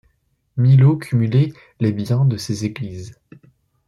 Milo 0.57 0.97
cumulait 0.97 1.53
les 1.79 1.91
biens 1.93 2.25
de 2.25 2.35
ces 2.35 2.65
églises. 2.65 3.13